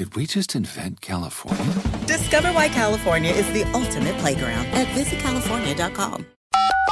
Did 0.00 0.16
we 0.16 0.24
just 0.24 0.54
invent 0.54 1.02
California? 1.02 1.62
Discover 2.06 2.54
why 2.54 2.70
California 2.70 3.32
is 3.32 3.46
the 3.52 3.64
ultimate 3.74 4.16
playground 4.16 4.64
at 4.68 4.86
visitcalifornia.com. 4.96 6.24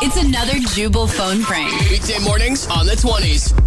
It's 0.03 0.23
another 0.23 0.53
Jubal 0.75 1.07
phone 1.07 1.41
prank. 1.41 1.73
Weekday 1.89 2.19
mornings 2.23 2.67
on 2.67 2.85
the 2.85 2.93
20s. 2.93 3.59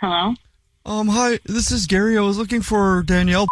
Hello? 0.00 0.34
Um, 0.86 1.08
hi, 1.08 1.40
this 1.46 1.72
is 1.72 1.88
Gary. 1.88 2.16
I 2.16 2.20
was 2.20 2.38
looking 2.38 2.62
for 2.62 3.02
Danielle. 3.02 3.48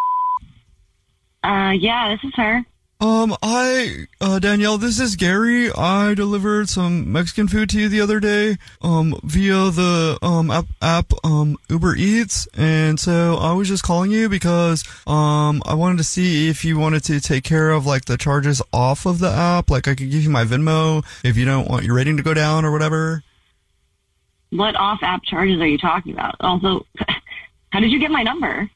Uh, 1.43 1.71
yeah, 1.77 2.15
this 2.15 2.23
is 2.23 2.33
her. 2.37 2.65
Um, 3.01 3.33
hi, 3.41 4.07
uh, 4.19 4.39
Danielle, 4.39 4.77
this 4.77 4.99
is 4.99 5.15
Gary. 5.15 5.71
I 5.71 6.13
delivered 6.15 6.67
some 6.67 7.09
Mexican 7.09 7.47
food 7.47 7.69
to 7.69 7.79
you 7.79 7.87
the 7.87 8.01
other 8.01 8.19
day, 8.19 8.57
um, 8.81 9.17
via 9.23 9.71
the, 9.71 10.19
um, 10.21 10.51
app, 10.51 10.65
app, 10.81 11.13
um, 11.23 11.55
Uber 11.69 11.95
Eats. 11.95 12.45
And 12.57 12.99
so 12.99 13.37
I 13.37 13.53
was 13.53 13.69
just 13.69 13.83
calling 13.83 14.11
you 14.11 14.27
because, 14.27 14.83
um, 15.07 15.63
I 15.65 15.75
wanted 15.75 15.99
to 15.99 16.03
see 16.03 16.49
if 16.49 16.65
you 16.65 16.77
wanted 16.77 17.05
to 17.05 17.21
take 17.21 17.45
care 17.45 17.71
of, 17.71 17.85
like, 17.85 18.03
the 18.03 18.17
charges 18.17 18.61
off 18.73 19.05
of 19.05 19.19
the 19.19 19.31
app. 19.31 19.69
Like, 19.69 19.87
I 19.87 19.95
could 19.95 20.11
give 20.11 20.23
you 20.23 20.29
my 20.29 20.43
Venmo 20.43 21.05
if 21.23 21.37
you 21.37 21.45
don't 21.45 21.69
want 21.69 21.85
your 21.85 21.95
rating 21.95 22.17
to 22.17 22.23
go 22.23 22.33
down 22.33 22.65
or 22.65 22.71
whatever. 22.73 23.23
What 24.49 24.75
off 24.75 24.99
app 25.03 25.23
charges 25.23 25.61
are 25.61 25.67
you 25.67 25.77
talking 25.77 26.11
about? 26.11 26.35
Also, 26.41 26.85
how 27.69 27.79
did 27.79 27.93
you 27.93 27.99
get 27.99 28.11
my 28.11 28.23
number? 28.23 28.69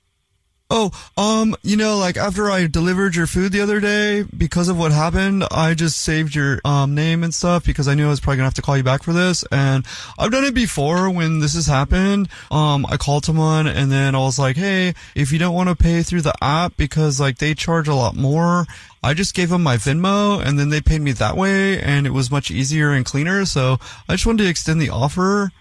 Oh, 0.76 0.90
um, 1.18 1.56
you 1.62 1.78
know, 1.78 2.00
like 2.00 2.18
after 2.18 2.50
I 2.50 2.66
delivered 2.66 3.16
your 3.16 3.28
food 3.28 3.52
the 3.52 3.62
other 3.62 3.80
day, 3.80 4.24
because 4.36 4.70
of 4.70 4.80
what 4.80 4.92
happened, 4.92 5.44
I 5.52 5.76
just 5.76 6.02
saved 6.02 6.34
your 6.34 6.62
um 6.66 6.96
name 6.96 7.24
and 7.24 7.32
stuff 7.32 7.64
because 7.64 7.88
I 7.88 7.94
knew 7.94 8.08
I 8.08 8.10
was 8.10 8.20
probably 8.20 8.38
gonna 8.38 8.48
have 8.48 8.56
to 8.56 8.64
call 8.64 8.76
you 8.76 8.82
back 8.82 9.04
for 9.04 9.14
this. 9.14 9.46
And 9.52 9.86
I've 10.18 10.32
done 10.32 10.46
it 10.46 10.56
before 10.56 11.12
when 11.12 11.42
this 11.42 11.54
has 11.54 11.68
happened. 11.68 12.28
Um, 12.50 12.88
I 12.90 12.98
called 12.98 13.24
someone 13.24 13.68
and 13.68 13.92
then 13.92 14.16
I 14.16 14.18
was 14.18 14.40
like, 14.40 14.56
hey, 14.56 14.96
if 15.14 15.32
you 15.32 15.38
don't 15.38 15.54
want 15.54 15.70
to 15.70 15.76
pay 15.76 16.02
through 16.02 16.22
the 16.22 16.34
app 16.44 16.76
because 16.76 17.20
like 17.20 17.38
they 17.38 17.54
charge 17.54 17.88
a 17.88 17.94
lot 17.94 18.16
more, 18.16 18.66
I 19.04 19.14
just 19.14 19.36
gave 19.36 19.50
them 19.50 19.62
my 19.62 19.78
Venmo 19.78 20.44
and 20.44 20.58
then 20.58 20.70
they 20.70 20.82
paid 20.82 21.02
me 21.02 21.12
that 21.12 21.38
way 21.38 21.80
and 21.84 22.08
it 22.08 22.14
was 22.14 22.32
much 22.32 22.50
easier 22.50 22.94
and 22.94 23.06
cleaner. 23.06 23.46
So 23.46 23.78
I 24.10 24.14
just 24.14 24.26
wanted 24.26 24.46
to 24.46 24.50
extend 24.50 24.82
the 24.82 24.90
offer. 24.90 25.52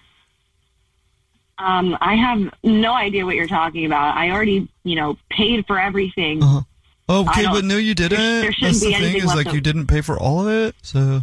Um, 1.63 1.97
I 2.01 2.15
have 2.15 2.53
no 2.63 2.93
idea 2.93 3.25
what 3.25 3.35
you're 3.35 3.47
talking 3.47 3.85
about. 3.85 4.17
I 4.17 4.31
already, 4.31 4.67
you 4.83 4.95
know, 4.95 5.17
paid 5.29 5.65
for 5.65 5.79
everything. 5.79 6.43
Uh-huh. 6.43 6.61
Oh, 7.09 7.21
okay, 7.29 7.45
but 7.45 7.63
no, 7.65 7.77
you 7.77 7.93
didn't. 7.95 8.17
there 8.17 8.51
shouldn't 8.51 8.73
That's 8.73 8.79
the 8.81 8.87
be 8.87 8.93
thing 8.93 9.03
anything 9.03 9.21
is 9.29 9.35
like 9.35 9.47
of- 9.47 9.53
you 9.55 9.61
didn't 9.61 9.87
pay 9.87 10.01
for 10.01 10.17
all 10.17 10.41
of 10.41 10.47
it. 10.53 10.75
So 10.81 11.21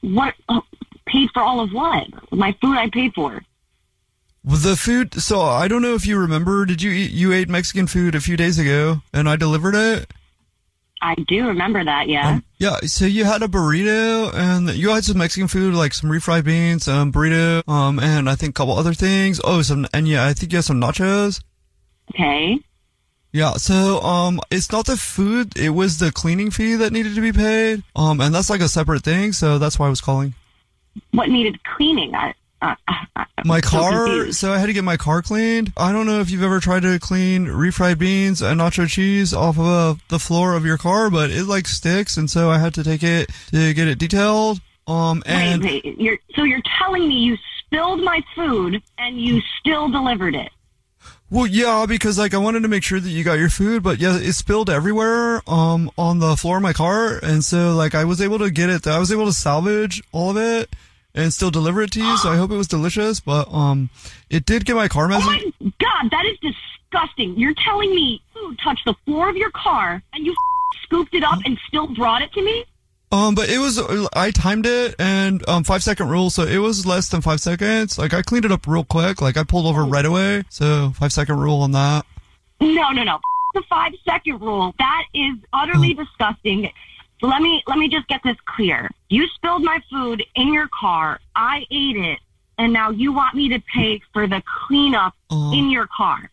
What? 0.00 0.34
oh, 0.48 0.62
paid 1.06 1.30
for 1.32 1.42
all 1.42 1.60
of 1.60 1.72
what? 1.72 2.06
My 2.32 2.52
food 2.60 2.76
I 2.76 2.88
paid 2.90 3.14
for. 3.14 3.42
The 4.44 4.76
food. 4.76 5.14
So 5.14 5.40
I 5.42 5.68
don't 5.68 5.82
know 5.82 5.94
if 5.94 6.06
you 6.06 6.18
remember. 6.18 6.64
Did 6.64 6.80
you 6.82 6.90
eat? 6.90 7.10
You 7.10 7.32
ate 7.32 7.48
Mexican 7.48 7.86
food 7.86 8.14
a 8.14 8.20
few 8.20 8.36
days 8.36 8.58
ago, 8.58 9.02
and 9.12 9.28
I 9.28 9.36
delivered 9.36 9.74
it. 9.74 10.10
I 11.00 11.14
do 11.14 11.46
remember 11.46 11.84
that, 11.84 12.08
yeah. 12.08 12.40
Yeah. 12.58 12.78
So 12.86 13.04
you 13.06 13.24
had 13.24 13.42
a 13.42 13.46
burrito, 13.48 14.34
and 14.34 14.70
you 14.70 14.90
had 14.90 15.04
some 15.04 15.18
Mexican 15.18 15.46
food, 15.48 15.74
like 15.74 15.94
some 15.94 16.10
refried 16.10 16.44
beans, 16.44 16.88
um, 16.88 17.12
burrito, 17.12 17.66
um, 17.68 18.00
and 18.00 18.28
I 18.28 18.34
think 18.34 18.50
a 18.50 18.52
couple 18.54 18.76
other 18.76 18.94
things. 18.94 19.40
Oh, 19.44 19.62
some, 19.62 19.86
and 19.94 20.08
yeah, 20.08 20.26
I 20.26 20.32
think 20.32 20.52
you 20.52 20.58
had 20.58 20.64
some 20.64 20.80
nachos. 20.80 21.40
okay. 22.12 22.58
Yeah. 23.32 23.52
So 23.52 24.00
um, 24.00 24.40
it's 24.50 24.72
not 24.72 24.86
the 24.86 24.96
food. 24.96 25.56
It 25.56 25.70
was 25.70 25.98
the 25.98 26.10
cleaning 26.10 26.50
fee 26.50 26.76
that 26.76 26.92
needed 26.92 27.14
to 27.14 27.20
be 27.20 27.32
paid. 27.32 27.82
Um, 27.94 28.20
and 28.20 28.34
that's 28.34 28.50
like 28.50 28.62
a 28.62 28.68
separate 28.68 29.04
thing. 29.04 29.32
So 29.32 29.58
that's 29.58 29.78
why 29.78 29.86
I 29.86 29.90
was 29.90 30.00
calling. 30.00 30.34
What 31.12 31.28
needed 31.28 31.62
cleaning? 31.62 32.14
I, 32.14 32.34
uh, 32.60 32.74
I, 33.16 33.26
my 33.44 33.60
so 33.60 33.68
car 33.70 34.06
confused. 34.06 34.38
so 34.38 34.52
i 34.52 34.58
had 34.58 34.66
to 34.66 34.72
get 34.72 34.84
my 34.84 34.96
car 34.96 35.22
cleaned 35.22 35.72
i 35.76 35.92
don't 35.92 36.06
know 36.06 36.20
if 36.20 36.30
you've 36.30 36.42
ever 36.42 36.60
tried 36.60 36.82
to 36.82 36.98
clean 36.98 37.46
refried 37.46 37.98
beans 37.98 38.42
and 38.42 38.60
nacho 38.60 38.88
cheese 38.88 39.32
off 39.32 39.58
of 39.58 39.66
uh, 39.66 39.94
the 40.08 40.18
floor 40.18 40.54
of 40.54 40.64
your 40.66 40.76
car 40.78 41.10
but 41.10 41.30
it 41.30 41.44
like 41.44 41.66
sticks 41.68 42.16
and 42.16 42.28
so 42.30 42.50
i 42.50 42.58
had 42.58 42.74
to 42.74 42.82
take 42.82 43.02
it 43.02 43.30
to 43.50 43.72
get 43.74 43.86
it 43.88 43.98
detailed 43.98 44.60
um 44.86 45.22
and 45.26 45.62
wait, 45.62 45.84
wait. 45.84 45.98
You're, 46.00 46.18
so 46.34 46.42
you're 46.44 46.62
telling 46.78 47.08
me 47.08 47.16
you 47.16 47.36
spilled 47.64 48.02
my 48.02 48.22
food 48.34 48.82
and 48.98 49.20
you 49.20 49.40
still 49.60 49.88
delivered 49.88 50.34
it? 50.34 50.50
well 51.30 51.46
yeah 51.46 51.84
because 51.86 52.18
like 52.18 52.32
i 52.34 52.38
wanted 52.38 52.60
to 52.60 52.68
make 52.68 52.82
sure 52.82 52.98
that 52.98 53.10
you 53.10 53.22
got 53.22 53.38
your 53.38 53.50
food 53.50 53.82
but 53.82 53.98
yeah 53.98 54.16
it 54.16 54.32
spilled 54.32 54.70
everywhere 54.70 55.42
um 55.46 55.90
on 55.98 56.18
the 56.18 56.36
floor 56.36 56.56
of 56.56 56.62
my 56.62 56.72
car 56.72 57.18
and 57.22 57.44
so 57.44 57.74
like 57.74 57.94
i 57.94 58.04
was 58.04 58.20
able 58.20 58.38
to 58.38 58.50
get 58.50 58.70
it 58.70 58.86
i 58.86 58.98
was 58.98 59.12
able 59.12 59.26
to 59.26 59.32
salvage 59.32 60.02
all 60.10 60.30
of 60.30 60.36
it 60.38 60.74
and 61.18 61.32
still 61.32 61.50
deliver 61.50 61.82
it 61.82 61.90
to 61.92 62.00
you 62.00 62.16
so 62.18 62.30
i 62.30 62.36
hope 62.36 62.50
it 62.50 62.56
was 62.56 62.68
delicious 62.68 63.20
but 63.20 63.52
um 63.52 63.90
it 64.30 64.46
did 64.46 64.64
get 64.64 64.76
my 64.76 64.88
car 64.88 65.08
messy. 65.08 65.24
Oh 65.28 65.52
my 65.60 65.72
god, 65.80 66.10
that 66.10 66.24
is 66.26 66.38
disgusting. 66.40 67.38
You're 67.38 67.54
telling 67.64 67.94
me 67.94 68.22
food 68.34 68.58
touched 68.62 68.84
the 68.84 68.94
floor 69.04 69.28
of 69.28 69.36
your 69.36 69.50
car 69.50 70.02
and 70.12 70.24
you 70.26 70.34
scooped 70.82 71.14
it 71.14 71.24
up 71.24 71.38
and 71.44 71.58
still 71.66 71.86
brought 71.94 72.20
it 72.22 72.32
to 72.32 72.42
me? 72.42 72.64
Um, 73.10 73.34
but 73.34 73.48
it 73.48 73.56
was 73.58 73.80
I 74.14 74.30
timed 74.30 74.66
it 74.66 74.94
and 74.98 75.46
um 75.48 75.64
five 75.64 75.82
second 75.82 76.10
rule, 76.10 76.28
so 76.28 76.42
it 76.44 76.58
was 76.58 76.84
less 76.84 77.08
than 77.08 77.22
five 77.22 77.40
seconds. 77.40 77.98
Like 77.98 78.12
I 78.12 78.20
cleaned 78.20 78.44
it 78.44 78.52
up 78.52 78.66
real 78.66 78.84
quick. 78.84 79.22
Like 79.22 79.38
I 79.38 79.44
pulled 79.44 79.64
over 79.66 79.82
right 79.84 80.04
away. 80.04 80.44
So 80.50 80.90
five 80.94 81.10
second 81.12 81.38
rule 81.40 81.62
on 81.62 81.72
that. 81.72 82.04
No, 82.60 82.90
no, 82.90 83.02
no. 83.04 83.18
The 83.54 83.62
five 83.70 83.92
second 84.04 84.42
rule. 84.42 84.74
That 84.78 85.04
is 85.14 85.36
utterly 85.54 85.96
Oh. 85.98 86.04
disgusting. 86.04 86.70
So 87.20 87.26
let 87.26 87.42
me 87.42 87.62
let 87.66 87.78
me 87.78 87.88
just 87.88 88.06
get 88.08 88.20
this 88.24 88.36
clear. 88.46 88.88
You 89.08 89.26
spilled 89.34 89.62
my 89.64 89.80
food 89.90 90.22
in 90.36 90.52
your 90.52 90.68
car. 90.78 91.18
I 91.34 91.66
ate 91.70 91.96
it, 91.96 92.18
and 92.58 92.72
now 92.72 92.90
you 92.90 93.12
want 93.12 93.34
me 93.34 93.48
to 93.50 93.60
pay 93.74 94.00
for 94.12 94.26
the 94.26 94.42
cleanup 94.66 95.14
Oh. 95.30 95.52
in 95.52 95.70
your 95.70 95.86
car. 95.94 96.30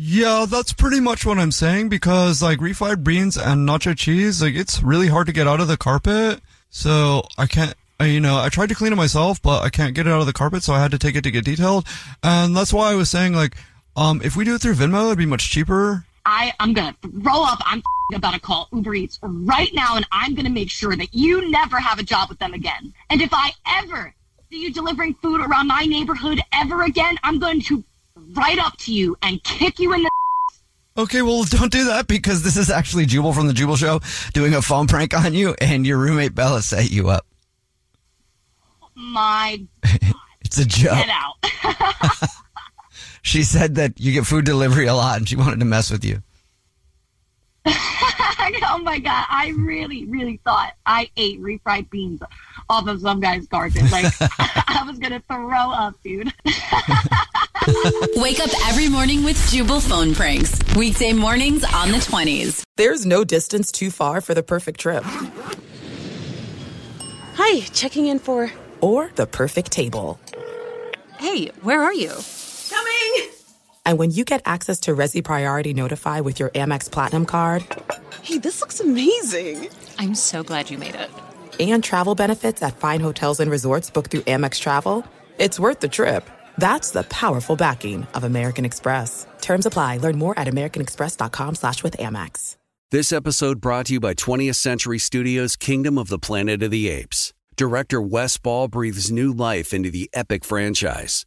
Yeah, 0.00 0.46
that's 0.48 0.72
pretty 0.72 1.00
much 1.00 1.26
what 1.26 1.38
I'm 1.38 1.50
saying 1.50 1.88
because 1.88 2.40
like 2.40 2.58
refried 2.60 3.02
beans 3.02 3.36
and 3.36 3.68
nacho 3.68 3.96
cheese, 3.96 4.40
like 4.40 4.54
it's 4.54 4.80
really 4.82 5.08
hard 5.08 5.26
to 5.26 5.32
get 5.32 5.48
out 5.48 5.60
of 5.60 5.66
the 5.66 5.76
carpet. 5.76 6.40
So 6.70 7.22
I 7.36 7.46
can't, 7.46 7.74
I, 7.98 8.04
you 8.06 8.20
know, 8.20 8.38
I 8.38 8.48
tried 8.48 8.68
to 8.68 8.76
clean 8.76 8.92
it 8.92 8.96
myself, 8.96 9.42
but 9.42 9.64
I 9.64 9.70
can't 9.70 9.94
get 9.96 10.06
it 10.06 10.10
out 10.10 10.20
of 10.20 10.26
the 10.26 10.32
carpet. 10.32 10.62
So 10.62 10.72
I 10.72 10.80
had 10.80 10.92
to 10.92 10.98
take 10.98 11.16
it 11.16 11.22
to 11.24 11.32
get 11.32 11.44
detailed. 11.44 11.84
And 12.22 12.56
that's 12.56 12.72
why 12.72 12.92
I 12.92 12.94
was 12.94 13.10
saying 13.10 13.32
like, 13.32 13.56
um, 13.96 14.20
if 14.22 14.36
we 14.36 14.44
do 14.44 14.54
it 14.54 14.60
through 14.60 14.74
Venmo, 14.74 15.06
it'd 15.06 15.18
be 15.18 15.26
much 15.26 15.50
cheaper. 15.50 16.04
I, 16.28 16.52
I'm 16.60 16.74
gonna 16.74 16.94
throw 17.00 17.42
up. 17.42 17.58
I'm 17.64 17.82
about 18.14 18.34
to 18.34 18.40
call 18.40 18.68
Uber 18.72 18.94
Eats 18.94 19.18
right 19.22 19.70
now, 19.72 19.96
and 19.96 20.06
I'm 20.12 20.34
gonna 20.34 20.50
make 20.50 20.68
sure 20.70 20.94
that 20.94 21.14
you 21.14 21.50
never 21.50 21.80
have 21.80 21.98
a 21.98 22.02
job 22.02 22.28
with 22.28 22.38
them 22.38 22.52
again. 22.52 22.92
And 23.08 23.22
if 23.22 23.30
I 23.32 23.52
ever 23.66 24.14
see 24.50 24.60
you 24.62 24.72
delivering 24.72 25.14
food 25.14 25.40
around 25.40 25.68
my 25.68 25.84
neighborhood 25.86 26.40
ever 26.52 26.82
again, 26.82 27.16
I'm 27.22 27.38
going 27.38 27.62
to 27.62 27.82
right 28.34 28.58
up 28.58 28.76
to 28.80 28.92
you 28.92 29.16
and 29.22 29.42
kick 29.42 29.78
you 29.78 29.92
in 29.94 30.02
the. 30.02 30.10
Okay, 30.98 31.22
well, 31.22 31.44
don't 31.44 31.70
do 31.70 31.84
that 31.84 32.08
because 32.08 32.42
this 32.42 32.56
is 32.56 32.70
actually 32.70 33.06
Jubal 33.06 33.32
from 33.32 33.46
the 33.46 33.52
Jubal 33.52 33.76
Show 33.76 34.00
doing 34.32 34.52
a 34.54 34.60
phone 34.60 34.88
prank 34.88 35.14
on 35.14 35.32
you, 35.32 35.54
and 35.60 35.86
your 35.86 35.96
roommate 35.96 36.34
Bella 36.34 36.60
set 36.60 36.90
you 36.90 37.08
up. 37.08 37.24
Oh 38.82 38.88
my 38.96 39.60
It's 40.40 40.58
a 40.58 40.64
joke. 40.64 40.94
get 40.94 41.08
out. 41.08 42.28
She 43.28 43.42
said 43.42 43.74
that 43.74 44.00
you 44.00 44.12
get 44.12 44.24
food 44.24 44.46
delivery 44.46 44.86
a 44.86 44.94
lot, 44.94 45.18
and 45.18 45.28
she 45.28 45.36
wanted 45.36 45.58
to 45.58 45.66
mess 45.66 45.90
with 45.90 46.02
you. 46.02 46.22
oh 47.66 48.80
my 48.82 48.98
god! 48.98 49.26
I 49.28 49.52
really, 49.54 50.06
really 50.06 50.40
thought 50.44 50.72
I 50.86 51.10
ate 51.18 51.38
refried 51.38 51.90
beans 51.90 52.22
off 52.70 52.88
of 52.88 53.02
some 53.02 53.20
guy's 53.20 53.46
carpet. 53.46 53.82
Like 53.92 54.06
I 54.20 54.82
was 54.86 54.98
gonna 54.98 55.22
throw 55.28 55.70
up, 55.70 55.94
dude. 56.02 56.32
Wake 58.16 58.40
up 58.40 58.48
every 58.66 58.88
morning 58.88 59.22
with 59.24 59.36
Jubal 59.50 59.80
phone 59.80 60.14
pranks. 60.14 60.58
Weekday 60.74 61.12
mornings 61.12 61.64
on 61.64 61.90
the 61.90 61.98
20s. 61.98 62.62
There's 62.78 63.04
no 63.04 63.24
distance 63.24 63.70
too 63.70 63.90
far 63.90 64.22
for 64.22 64.32
the 64.32 64.42
perfect 64.42 64.80
trip. 64.80 65.04
Hi, 67.34 67.60
checking 67.74 68.06
in 68.06 68.20
for. 68.20 68.50
Or 68.80 69.10
the 69.16 69.26
perfect 69.26 69.70
table. 69.70 70.18
Hey, 71.18 71.48
where 71.60 71.82
are 71.82 71.92
you? 71.92 72.12
Coming! 73.88 73.94
And 73.94 73.98
when 73.98 74.10
you 74.10 74.24
get 74.24 74.42
access 74.44 74.80
to 74.80 74.94
Resy 74.94 75.22
Priority 75.22 75.74
Notify 75.74 76.20
with 76.20 76.38
your 76.40 76.50
Amex 76.50 76.90
Platinum 76.90 77.26
card. 77.26 77.64
Hey, 78.22 78.38
this 78.38 78.60
looks 78.60 78.80
amazing. 78.80 79.68
I'm 79.98 80.14
so 80.14 80.42
glad 80.42 80.70
you 80.70 80.78
made 80.78 80.94
it. 80.94 81.10
And 81.60 81.82
travel 81.82 82.14
benefits 82.14 82.62
at 82.62 82.76
fine 82.76 83.00
hotels 83.00 83.40
and 83.40 83.50
resorts 83.50 83.90
booked 83.90 84.10
through 84.10 84.26
Amex 84.26 84.60
Travel. 84.60 85.04
It's 85.38 85.58
worth 85.60 85.80
the 85.80 85.88
trip. 85.88 86.28
That's 86.58 86.90
the 86.90 87.04
powerful 87.04 87.56
backing 87.56 88.06
of 88.14 88.24
American 88.24 88.64
Express. 88.64 89.26
Terms 89.40 89.66
apply. 89.66 89.98
Learn 89.98 90.18
more 90.18 90.38
at 90.38 90.48
americanexpress.com 90.48 91.54
slash 91.54 91.82
with 91.82 91.96
Amex. 91.96 92.56
This 92.90 93.12
episode 93.12 93.60
brought 93.60 93.86
to 93.86 93.94
you 93.94 94.00
by 94.00 94.14
20th 94.14 94.56
Century 94.56 94.98
Studios' 94.98 95.56
Kingdom 95.56 95.98
of 95.98 96.08
the 96.08 96.18
Planet 96.18 96.62
of 96.62 96.70
the 96.70 96.88
Apes. 96.88 97.34
Director 97.56 98.00
Wes 98.00 98.38
Ball 98.38 98.68
breathes 98.68 99.10
new 99.10 99.32
life 99.32 99.74
into 99.74 99.90
the 99.90 100.08
epic 100.14 100.44
franchise. 100.44 101.26